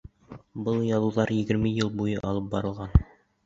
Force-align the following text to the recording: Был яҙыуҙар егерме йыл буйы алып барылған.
Был 0.67 0.79
яҙыуҙар 0.87 1.33
егерме 1.41 1.75
йыл 1.77 1.95
буйы 2.03 2.19
алып 2.33 2.51
барылған. 2.59 3.01